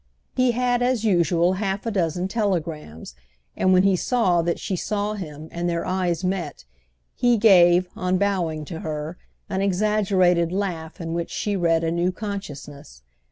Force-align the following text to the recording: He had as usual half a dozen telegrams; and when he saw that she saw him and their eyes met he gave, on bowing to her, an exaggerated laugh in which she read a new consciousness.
He 0.35 0.53
had 0.53 0.81
as 0.81 1.05
usual 1.05 1.53
half 1.53 1.85
a 1.85 1.91
dozen 1.91 2.27
telegrams; 2.27 3.13
and 3.55 3.71
when 3.71 3.83
he 3.83 3.95
saw 3.95 4.41
that 4.41 4.57
she 4.59 4.75
saw 4.75 5.13
him 5.13 5.47
and 5.51 5.69
their 5.69 5.85
eyes 5.85 6.23
met 6.23 6.65
he 7.13 7.37
gave, 7.37 7.87
on 7.95 8.17
bowing 8.17 8.65
to 8.65 8.79
her, 8.79 9.19
an 9.47 9.61
exaggerated 9.61 10.51
laugh 10.51 10.99
in 10.99 11.13
which 11.13 11.29
she 11.29 11.55
read 11.55 11.83
a 11.83 11.91
new 11.91 12.11
consciousness. 12.11 13.03